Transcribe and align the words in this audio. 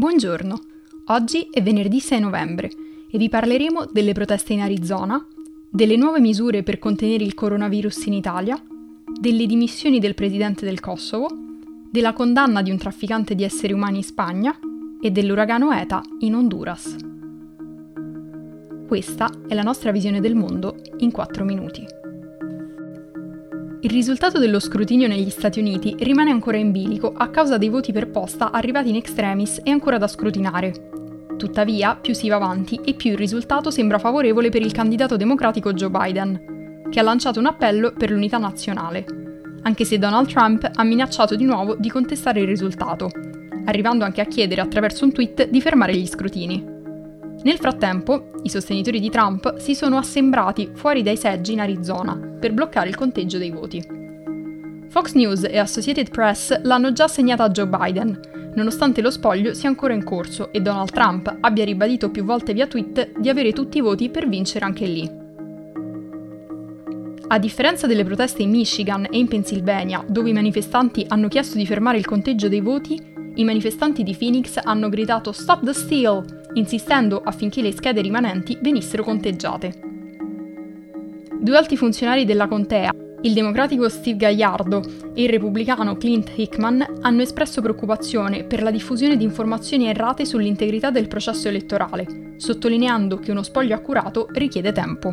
Buongiorno, 0.00 0.58
oggi 1.08 1.48
è 1.50 1.62
venerdì 1.62 2.00
6 2.00 2.20
novembre 2.20 2.70
e 3.10 3.18
vi 3.18 3.28
parleremo 3.28 3.84
delle 3.92 4.14
proteste 4.14 4.54
in 4.54 4.62
Arizona, 4.62 5.22
delle 5.68 5.98
nuove 5.98 6.20
misure 6.20 6.62
per 6.62 6.78
contenere 6.78 7.22
il 7.22 7.34
coronavirus 7.34 8.06
in 8.06 8.14
Italia, 8.14 8.58
delle 9.20 9.44
dimissioni 9.44 9.98
del 9.98 10.14
presidente 10.14 10.64
del 10.64 10.80
Kosovo, 10.80 11.28
della 11.90 12.14
condanna 12.14 12.62
di 12.62 12.70
un 12.70 12.78
trafficante 12.78 13.34
di 13.34 13.44
esseri 13.44 13.74
umani 13.74 13.98
in 13.98 14.04
Spagna 14.04 14.58
e 15.02 15.10
dell'uragano 15.10 15.70
ETA 15.70 16.00
in 16.20 16.34
Honduras. 16.34 16.96
Questa 18.88 19.30
è 19.46 19.52
la 19.52 19.62
nostra 19.62 19.92
visione 19.92 20.20
del 20.20 20.34
mondo 20.34 20.76
in 21.00 21.10
4 21.10 21.44
minuti. 21.44 21.99
Il 23.82 23.88
risultato 23.88 24.38
dello 24.38 24.60
scrutinio 24.60 25.08
negli 25.08 25.30
Stati 25.30 25.58
Uniti 25.58 25.96
rimane 26.00 26.30
ancora 26.30 26.58
in 26.58 26.70
bilico 26.70 27.14
a 27.16 27.30
causa 27.30 27.56
dei 27.56 27.70
voti 27.70 27.92
per 27.92 28.10
posta 28.10 28.50
arrivati 28.50 28.90
in 28.90 28.96
extremis 28.96 29.60
e 29.64 29.70
ancora 29.70 29.96
da 29.96 30.06
scrutinare. 30.06 30.90
Tuttavia, 31.38 31.96
più 31.96 32.12
si 32.12 32.28
va 32.28 32.36
avanti 32.36 32.78
e 32.84 32.92
più 32.92 33.12
il 33.12 33.16
risultato 33.16 33.70
sembra 33.70 33.98
favorevole 33.98 34.50
per 34.50 34.60
il 34.60 34.72
candidato 34.72 35.16
democratico 35.16 35.72
Joe 35.72 35.88
Biden, 35.88 36.88
che 36.90 37.00
ha 37.00 37.02
lanciato 37.02 37.38
un 37.38 37.46
appello 37.46 37.94
per 37.96 38.10
l'unità 38.10 38.36
nazionale, 38.36 39.06
anche 39.62 39.86
se 39.86 39.98
Donald 39.98 40.28
Trump 40.28 40.70
ha 40.74 40.84
minacciato 40.84 41.34
di 41.34 41.44
nuovo 41.44 41.74
di 41.74 41.88
contestare 41.88 42.40
il 42.40 42.46
risultato, 42.46 43.10
arrivando 43.64 44.04
anche 44.04 44.20
a 44.20 44.26
chiedere 44.26 44.60
attraverso 44.60 45.06
un 45.06 45.12
tweet 45.12 45.48
di 45.48 45.60
fermare 45.62 45.96
gli 45.96 46.06
scrutini. 46.06 46.69
Nel 47.42 47.56
frattempo, 47.56 48.32
i 48.42 48.50
sostenitori 48.50 49.00
di 49.00 49.08
Trump 49.08 49.56
si 49.56 49.74
sono 49.74 49.96
assembrati 49.96 50.70
fuori 50.74 51.02
dai 51.02 51.16
seggi 51.16 51.52
in 51.52 51.60
Arizona 51.60 52.14
per 52.14 52.52
bloccare 52.52 52.90
il 52.90 52.96
conteggio 52.96 53.38
dei 53.38 53.50
voti. 53.50 53.82
Fox 54.88 55.14
News 55.14 55.44
e 55.44 55.56
Associated 55.56 56.10
Press 56.10 56.60
l'hanno 56.62 56.92
già 56.92 57.04
assegnata 57.04 57.44
a 57.44 57.48
Joe 57.48 57.66
Biden, 57.66 58.52
nonostante 58.54 59.00
lo 59.00 59.10
spoglio 59.10 59.54
sia 59.54 59.70
ancora 59.70 59.94
in 59.94 60.04
corso 60.04 60.52
e 60.52 60.60
Donald 60.60 60.90
Trump 60.90 61.34
abbia 61.40 61.64
ribadito 61.64 62.10
più 62.10 62.24
volte 62.24 62.52
via 62.52 62.66
tweet 62.66 63.18
di 63.18 63.30
avere 63.30 63.52
tutti 63.52 63.78
i 63.78 63.82
voti 63.82 64.10
per 64.10 64.28
vincere 64.28 64.66
anche 64.66 64.84
lì. 64.84 65.10
A 67.28 67.38
differenza 67.38 67.86
delle 67.86 68.04
proteste 68.04 68.42
in 68.42 68.50
Michigan 68.50 69.06
e 69.08 69.16
in 69.16 69.28
Pennsylvania, 69.28 70.04
dove 70.06 70.28
i 70.28 70.34
manifestanti 70.34 71.06
hanno 71.08 71.28
chiesto 71.28 71.56
di 71.56 71.64
fermare 71.64 71.96
il 71.96 72.04
conteggio 72.04 72.48
dei 72.48 72.60
voti, 72.60 73.00
i 73.36 73.44
manifestanti 73.44 74.02
di 74.02 74.14
Phoenix 74.14 74.58
hanno 74.62 74.90
gridato 74.90 75.32
Stop 75.32 75.64
the 75.64 75.72
Steal 75.72 76.39
insistendo 76.54 77.20
affinché 77.22 77.62
le 77.62 77.72
schede 77.72 78.00
rimanenti 78.00 78.58
venissero 78.60 79.02
conteggiate. 79.02 79.80
Due 81.40 81.56
alti 81.56 81.76
funzionari 81.76 82.24
della 82.24 82.48
contea, 82.48 82.92
il 83.22 83.32
democratico 83.34 83.88
Steve 83.88 84.16
Gagliardo 84.16 84.82
e 85.14 85.24
il 85.24 85.28
repubblicano 85.28 85.96
Clint 85.96 86.32
Hickman, 86.34 86.98
hanno 87.00 87.22
espresso 87.22 87.60
preoccupazione 87.60 88.44
per 88.44 88.62
la 88.62 88.70
diffusione 88.70 89.16
di 89.16 89.24
informazioni 89.24 89.88
errate 89.88 90.24
sull'integrità 90.24 90.90
del 90.90 91.08
processo 91.08 91.48
elettorale, 91.48 92.34
sottolineando 92.36 93.18
che 93.18 93.30
uno 93.30 93.42
spoglio 93.42 93.74
accurato 93.74 94.26
richiede 94.32 94.72
tempo. 94.72 95.10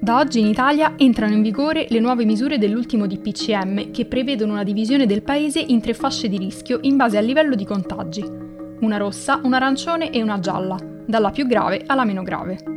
Da 0.00 0.18
oggi 0.18 0.40
in 0.40 0.46
Italia 0.46 0.94
entrano 0.96 1.34
in 1.34 1.42
vigore 1.42 1.86
le 1.88 2.00
nuove 2.00 2.24
misure 2.24 2.56
dell'ultimo 2.56 3.06
DPCM 3.06 3.90
che 3.90 4.06
prevedono 4.06 4.52
una 4.52 4.62
divisione 4.62 5.06
del 5.06 5.22
paese 5.22 5.58
in 5.60 5.80
tre 5.80 5.92
fasce 5.92 6.28
di 6.28 6.38
rischio 6.38 6.78
in 6.82 6.96
base 6.96 7.18
al 7.18 7.24
livello 7.24 7.54
di 7.54 7.64
contagi, 7.64 8.47
una 8.80 8.96
rossa, 8.96 9.40
un 9.42 9.52
arancione 9.52 10.10
e 10.10 10.22
una 10.22 10.38
gialla, 10.38 10.78
dalla 11.06 11.30
più 11.30 11.46
grave 11.46 11.84
alla 11.86 12.04
meno 12.04 12.22
grave. 12.22 12.76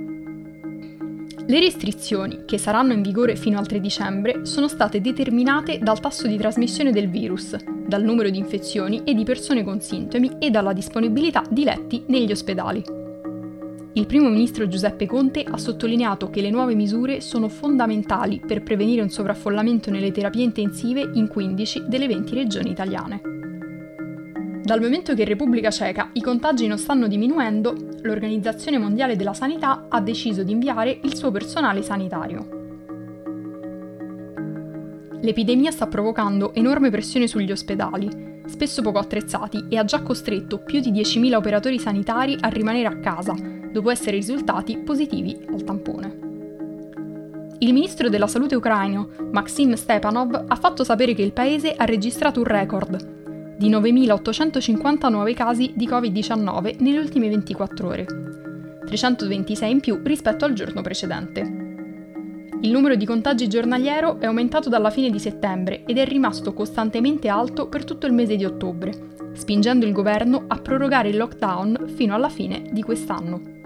Le 1.46 1.60
restrizioni, 1.60 2.44
che 2.46 2.58
saranno 2.58 2.94
in 2.94 3.02
vigore 3.02 3.36
fino 3.36 3.58
al 3.58 3.68
3 3.68 3.80
dicembre, 3.80 4.46
sono 4.46 4.68
state 4.68 5.02
determinate 5.02 5.80
dal 5.80 6.00
tasso 6.00 6.28
di 6.28 6.38
trasmissione 6.38 6.92
del 6.92 7.10
virus, 7.10 7.56
dal 7.86 8.04
numero 8.04 8.30
di 8.30 8.38
infezioni 8.38 9.02
e 9.04 9.14
di 9.14 9.24
persone 9.24 9.64
con 9.64 9.82
sintomi 9.82 10.38
e 10.40 10.50
dalla 10.50 10.72
disponibilità 10.72 11.44
di 11.50 11.64
letti 11.64 12.04
negli 12.08 12.32
ospedali. 12.32 12.82
Il 13.94 14.06
primo 14.06 14.30
ministro 14.30 14.70
Giuseppe 14.70 15.06
Conte 15.06 15.44
ha 15.44 15.58
sottolineato 15.58 16.30
che 16.30 16.40
le 16.40 16.50
nuove 16.50 16.76
misure 16.76 17.20
sono 17.20 17.50
fondamentali 17.50 18.40
per 18.40 18.64
prevenire 18.64 19.02
un 19.02 19.10
sovraffollamento 19.10 19.92
nelle 19.92 20.14
terapie 20.14 20.44
intensive 20.44 21.10
in 21.16 21.28
15 21.28 21.84
delle 21.88 22.08
20 22.08 22.34
regioni 22.34 22.70
italiane. 22.70 23.31
Dal 24.72 24.80
momento 24.80 25.14
che 25.14 25.24
in 25.24 25.28
Repubblica 25.28 25.70
Ceca 25.70 26.12
i 26.14 26.22
contagi 26.22 26.66
non 26.66 26.78
stanno 26.78 27.08
diminuendo, 27.10 27.76
l'Organizzazione 28.04 28.78
Mondiale 28.78 29.18
della 29.18 29.34
Sanità 29.34 29.88
ha 29.90 30.00
deciso 30.00 30.44
di 30.44 30.54
inviare 30.54 30.98
il 31.04 31.14
suo 31.14 31.30
personale 31.30 31.82
sanitario. 31.82 32.48
L'epidemia 35.20 35.72
sta 35.72 35.88
provocando 35.88 36.54
enorme 36.54 36.90
pressione 36.90 37.28
sugli 37.28 37.52
ospedali, 37.52 38.44
spesso 38.46 38.82
poco 38.82 39.00
attrezzati, 39.00 39.66
e 39.68 39.76
ha 39.76 39.84
già 39.84 40.04
costretto 40.04 40.60
più 40.60 40.80
di 40.80 40.94
10.000 40.94 41.36
operatori 41.36 41.78
sanitari 41.78 42.38
a 42.40 42.48
rimanere 42.48 42.88
a 42.88 42.98
casa, 43.00 43.36
dopo 43.74 43.90
essere 43.90 44.16
risultati 44.16 44.78
positivi 44.78 45.38
al 45.52 45.66
tampone. 45.66 46.20
Il 47.58 47.74
ministro 47.74 48.08
della 48.08 48.28
salute 48.28 48.56
ucraino, 48.56 49.10
Maxim 49.34 49.74
Stepanov, 49.74 50.46
ha 50.48 50.56
fatto 50.56 50.86
sapere 50.86 51.14
che 51.14 51.24
il 51.24 51.34
paese 51.34 51.74
ha 51.76 51.84
registrato 51.84 52.40
un 52.40 52.46
record, 52.46 53.20
di 53.62 53.70
9.850 53.70 55.12
nuovi 55.12 55.36
casi 55.36 55.72
di 55.76 55.88
Covid-19 55.88 56.78
nelle 56.80 56.98
ultime 56.98 57.30
24 57.30 57.88
ore, 57.88 58.06
326 58.88 59.72
in 59.72 59.80
più 59.80 60.02
rispetto 60.04 60.46
al 60.46 60.54
giorno 60.54 60.82
precedente. 60.82 61.42
Il 62.62 62.72
numero 62.72 62.96
di 62.96 63.06
contagi 63.06 63.48
giornaliero 63.48 64.20
è 64.20 64.26
aumentato 64.26 64.68
dalla 64.68 64.90
fine 64.90 65.12
di 65.12 65.20
settembre 65.20 65.84
ed 65.86 66.00
è 66.00 66.08
rimasto 66.08 66.54
costantemente 66.54 67.28
alto 67.28 67.68
per 67.68 67.84
tutto 67.84 68.08
il 68.08 68.14
mese 68.14 68.36
di 68.36 68.46
ottobre, 68.46 68.94
spingendo 69.34 69.86
il 69.86 69.94
governo 69.94 70.46
a 70.48 70.58
prorogare 70.58 71.10
il 71.10 71.18
lockdown 71.18 71.92
fino 71.94 72.16
alla 72.16 72.30
fine 72.30 72.64
di 72.72 72.82
quest'anno. 72.82 73.61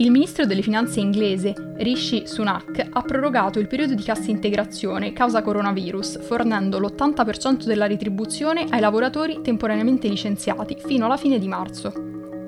Il 0.00 0.10
ministro 0.10 0.46
delle 0.46 0.62
finanze 0.62 0.98
inglese, 0.98 1.74
Rishi 1.76 2.22
Sunak, 2.26 2.88
ha 2.90 3.02
prorogato 3.02 3.58
il 3.58 3.66
periodo 3.66 3.92
di 3.92 4.02
cassa 4.02 4.30
integrazione 4.30 5.12
causa 5.12 5.42
coronavirus, 5.42 6.22
fornendo 6.22 6.78
l'80% 6.78 7.64
della 7.64 7.86
retribuzione 7.86 8.64
ai 8.70 8.80
lavoratori 8.80 9.40
temporaneamente 9.42 10.08
licenziati 10.08 10.78
fino 10.82 11.04
alla 11.04 11.18
fine 11.18 11.38
di 11.38 11.46
marzo. 11.48 11.92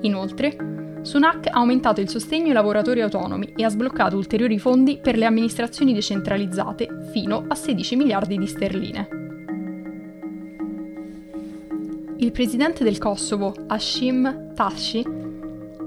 Inoltre, 0.01 0.97
Sunak 1.03 1.45
ha 1.45 1.59
aumentato 1.59 2.01
il 2.01 2.09
sostegno 2.09 2.47
ai 2.47 2.53
lavoratori 2.53 3.01
autonomi 3.01 3.53
e 3.55 3.63
ha 3.63 3.69
sbloccato 3.69 4.17
ulteriori 4.17 4.57
fondi 4.57 4.97
per 4.99 5.15
le 5.15 5.25
amministrazioni 5.25 5.93
decentralizzate 5.93 7.09
fino 7.11 7.45
a 7.47 7.53
16 7.53 7.95
miliardi 7.95 8.35
di 8.35 8.47
sterline. 8.47 9.07
Il 12.17 12.31
presidente 12.31 12.83
del 12.83 12.97
Kosovo, 12.97 13.53
Hashim 13.67 14.53
Tashi, 14.55 15.22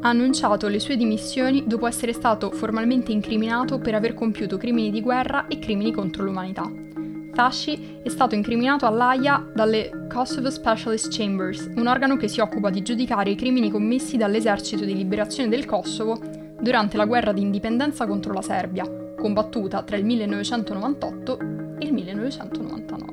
ha 0.06 0.10
annunciato 0.10 0.68
le 0.68 0.78
sue 0.78 0.96
dimissioni 0.96 1.64
dopo 1.66 1.88
essere 1.88 2.12
stato 2.12 2.52
formalmente 2.52 3.10
incriminato 3.10 3.78
per 3.78 3.96
aver 3.96 4.14
compiuto 4.14 4.56
crimini 4.56 4.92
di 4.92 5.00
guerra 5.00 5.48
e 5.48 5.58
crimini 5.58 5.90
contro 5.90 6.22
l'umanità. 6.22 6.70
Tashi 7.34 7.98
è 8.04 8.08
stato 8.08 8.36
incriminato 8.36 8.86
all'AIA 8.86 9.50
dalle 9.52 10.06
Kosovo 10.08 10.48
Specialist 10.48 11.08
Chambers, 11.10 11.72
un 11.74 11.88
organo 11.88 12.16
che 12.16 12.28
si 12.28 12.40
occupa 12.40 12.70
di 12.70 12.82
giudicare 12.82 13.30
i 13.30 13.34
crimini 13.34 13.68
commessi 13.68 14.16
dall'esercito 14.16 14.84
di 14.84 14.94
liberazione 14.94 15.48
del 15.48 15.66
Kosovo 15.66 16.18
durante 16.60 16.96
la 16.96 17.04
guerra 17.04 17.32
di 17.32 17.42
indipendenza 17.42 18.06
contro 18.06 18.32
la 18.32 18.42
Serbia, 18.42 18.88
combattuta 19.18 19.82
tra 19.82 19.96
il 19.96 20.04
1998 20.04 21.38
e 21.78 21.84
il 21.84 21.92
1999. 21.92 23.05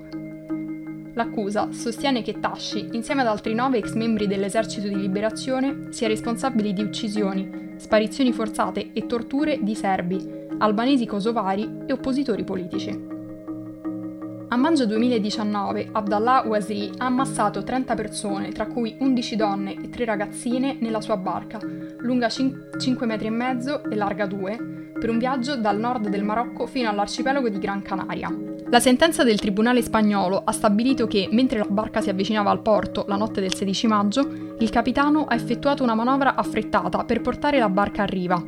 L'accusa 1.15 1.71
sostiene 1.71 2.23
che 2.23 2.39
Tashi, 2.39 2.89
insieme 2.93 3.21
ad 3.21 3.27
altri 3.27 3.53
nove 3.53 3.77
ex 3.77 3.93
membri 3.93 4.25
dell'esercito 4.25 4.87
di 4.87 4.99
liberazione, 4.99 5.87
sia 5.89 6.07
responsabile 6.07 6.73
di 6.73 6.81
uccisioni, 6.81 7.73
sparizioni 7.77 8.33
forzate 8.33 8.91
e 8.93 9.05
torture 9.05 9.59
di 9.61 9.75
serbi, 9.75 10.27
albanesi 10.57 11.05
kosovari 11.05 11.81
e 11.85 11.93
oppositori 11.93 12.43
politici. 12.43 13.11
A 14.47 14.55
maggio 14.55 14.85
2019 14.85 15.89
Abdallah 15.91 16.43
Waziri 16.45 16.91
ha 16.97 17.05
ammassato 17.05 17.63
30 17.63 17.95
persone, 17.95 18.51
tra 18.51 18.67
cui 18.67 18.95
11 18.99 19.35
donne 19.35 19.75
e 19.83 19.89
3 19.89 20.05
ragazzine, 20.05 20.77
nella 20.79 21.01
sua 21.01 21.17
barca, 21.17 21.59
lunga 21.61 22.29
5 22.29 23.05
metri 23.05 23.27
e 23.27 23.31
mezzo 23.31 23.83
e 23.83 23.95
larga 23.95 24.25
2, 24.25 24.91
per 24.99 25.09
un 25.09 25.17
viaggio 25.17 25.57
dal 25.57 25.79
nord 25.79 26.07
del 26.07 26.23
Marocco 26.23 26.65
fino 26.65 26.89
all'arcipelago 26.89 27.49
di 27.49 27.57
Gran 27.57 27.81
Canaria, 27.81 28.31
la 28.73 28.79
sentenza 28.79 29.23
del 29.23 29.39
tribunale 29.39 29.83
spagnolo 29.83 30.41
ha 30.43 30.51
stabilito 30.51 31.05
che, 31.05 31.27
mentre 31.29 31.59
la 31.59 31.67
barca 31.69 32.01
si 32.01 32.09
avvicinava 32.09 32.49
al 32.49 32.63
porto 32.63 33.05
la 33.07 33.17
notte 33.17 33.39
del 33.39 33.53
16 33.53 33.85
maggio, 33.85 34.27
il 34.57 34.69
capitano 34.71 35.25
ha 35.25 35.35
effettuato 35.35 35.83
una 35.83 35.93
manovra 35.93 36.33
affrettata 36.33 37.03
per 37.03 37.21
portare 37.21 37.59
la 37.59 37.69
barca 37.69 38.01
a 38.01 38.05
riva, 38.07 38.43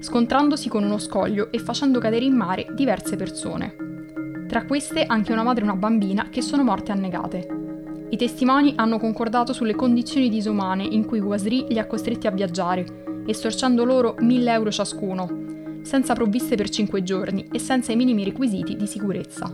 scontrandosi 0.00 0.68
con 0.68 0.82
uno 0.82 0.98
scoglio 0.98 1.52
e 1.52 1.60
facendo 1.60 2.00
cadere 2.00 2.24
in 2.24 2.34
mare 2.34 2.66
diverse 2.72 3.14
persone. 3.14 3.76
Tra 4.48 4.64
queste 4.64 5.04
anche 5.04 5.30
una 5.30 5.44
madre 5.44 5.60
e 5.60 5.68
una 5.68 5.76
bambina 5.76 6.26
che 6.28 6.42
sono 6.42 6.64
morte 6.64 6.90
annegate. 6.90 7.46
I 8.10 8.16
testimoni 8.16 8.72
hanno 8.74 8.98
concordato 8.98 9.52
sulle 9.52 9.76
condizioni 9.76 10.28
disumane 10.28 10.82
in 10.82 11.04
cui 11.04 11.20
Guasri 11.20 11.66
li 11.68 11.78
ha 11.78 11.86
costretti 11.86 12.26
a 12.26 12.32
viaggiare, 12.32 13.22
estorcendo 13.28 13.84
loro 13.84 14.16
1000 14.18 14.52
euro 14.52 14.72
ciascuno, 14.72 15.47
senza 15.88 16.12
provviste 16.12 16.54
per 16.54 16.68
5 16.68 17.02
giorni 17.02 17.48
e 17.50 17.58
senza 17.58 17.92
i 17.92 17.96
minimi 17.96 18.22
requisiti 18.22 18.76
di 18.76 18.86
sicurezza. 18.86 19.50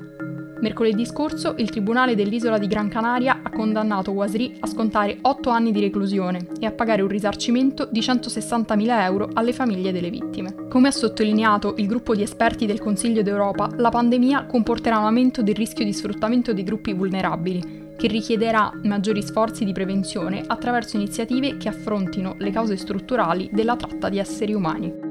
Mercoledì 0.61 1.07
scorso 1.07 1.55
il 1.59 1.71
Tribunale 1.71 2.17
dell'isola 2.17 2.59
di 2.59 2.67
Gran 2.67 2.89
Canaria 2.89 3.41
ha 3.41 3.51
condannato 3.51 4.11
Wasri 4.11 4.57
a 4.59 4.67
scontare 4.67 5.19
8 5.21 5.51
anni 5.51 5.71
di 5.71 5.81
reclusione 5.81 6.49
e 6.59 6.67
a 6.67 6.73
pagare 6.73 7.03
un 7.03 7.09
risarcimento 7.09 7.87
di 7.89 8.01
160.000 8.01 9.03
euro 9.03 9.31
alle 9.33 9.53
famiglie 9.53 9.93
delle 9.93 10.11
vittime. 10.11 10.67
Come 10.69 10.89
ha 10.89 10.91
sottolineato 10.91 11.75
il 11.77 11.87
gruppo 11.87 12.17
di 12.17 12.23
esperti 12.23 12.67
del 12.67 12.81
Consiglio 12.81 13.23
d'Europa, 13.23 13.71
la 13.77 13.91
pandemia 13.91 14.47
comporterà 14.47 14.99
un 14.99 15.05
aumento 15.05 15.41
del 15.41 15.55
rischio 15.55 15.85
di 15.85 15.93
sfruttamento 15.93 16.53
dei 16.53 16.65
gruppi 16.65 16.93
vulnerabili 16.95 17.93
che 17.97 18.09
richiederà 18.09 18.73
maggiori 18.83 19.23
sforzi 19.23 19.65
di 19.65 19.73
prevenzione 19.73 20.43
attraverso 20.45 20.97
iniziative 20.97 21.59
che 21.59 21.69
affrontino 21.69 22.35
le 22.39 22.51
cause 22.51 22.77
strutturali 22.77 23.51
della 23.53 23.77
tratta 23.77 24.09
di 24.09 24.19
esseri 24.19 24.53
umani. 24.53 25.04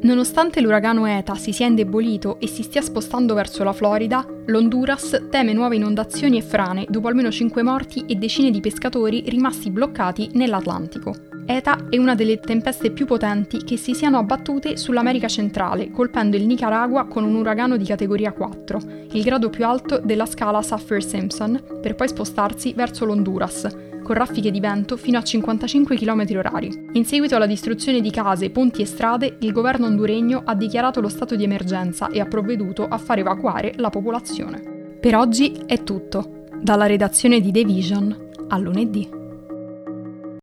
Nonostante 0.00 0.60
l'uragano 0.60 1.06
ETA 1.06 1.34
si 1.34 1.52
sia 1.52 1.66
indebolito 1.66 2.38
e 2.38 2.46
si 2.46 2.62
stia 2.62 2.80
spostando 2.80 3.34
verso 3.34 3.64
la 3.64 3.72
Florida, 3.72 4.24
l'Honduras 4.46 5.26
teme 5.28 5.52
nuove 5.52 5.74
inondazioni 5.74 6.38
e 6.38 6.42
frane 6.42 6.86
dopo 6.88 7.08
almeno 7.08 7.32
5 7.32 7.62
morti 7.64 8.04
e 8.06 8.14
decine 8.14 8.52
di 8.52 8.60
pescatori 8.60 9.24
rimasti 9.26 9.70
bloccati 9.70 10.30
nell'Atlantico. 10.34 11.14
ETA 11.46 11.86
è 11.90 11.96
una 11.96 12.14
delle 12.14 12.38
tempeste 12.38 12.92
più 12.92 13.06
potenti 13.06 13.64
che 13.64 13.76
si 13.76 13.92
siano 13.92 14.18
abbattute 14.18 14.76
sull'America 14.76 15.26
centrale, 15.26 15.90
colpendo 15.90 16.36
il 16.36 16.46
Nicaragua 16.46 17.06
con 17.06 17.24
un 17.24 17.34
uragano 17.34 17.76
di 17.76 17.84
categoria 17.84 18.32
4, 18.32 18.80
il 19.12 19.22
grado 19.24 19.50
più 19.50 19.64
alto 19.64 19.98
della 19.98 20.26
scala 20.26 20.62
Saffir-Simpson, 20.62 21.80
per 21.82 21.96
poi 21.96 22.06
spostarsi 22.06 22.72
verso 22.72 23.04
l'Honduras, 23.04 23.66
con 24.08 24.16
raffiche 24.16 24.50
di 24.50 24.58
vento 24.58 24.96
fino 24.96 25.18
a 25.18 25.22
55 25.22 25.94
km/h. 25.94 26.88
In 26.92 27.04
seguito 27.04 27.36
alla 27.36 27.44
distruzione 27.44 28.00
di 28.00 28.10
case, 28.10 28.48
ponti 28.48 28.80
e 28.80 28.86
strade, 28.86 29.36
il 29.40 29.52
governo 29.52 29.84
honduregno 29.84 30.44
ha 30.46 30.54
dichiarato 30.54 31.02
lo 31.02 31.08
stato 31.08 31.36
di 31.36 31.44
emergenza 31.44 32.08
e 32.08 32.18
ha 32.18 32.24
provveduto 32.24 32.88
a 32.88 32.96
far 32.96 33.18
evacuare 33.18 33.74
la 33.76 33.90
popolazione. 33.90 34.96
Per 34.98 35.14
oggi 35.14 35.60
è 35.66 35.84
tutto. 35.84 36.46
Dalla 36.58 36.86
redazione 36.86 37.40
di 37.40 37.52
The 37.52 37.64
Vision, 37.64 38.30
a 38.48 38.56
lunedì. 38.56 39.17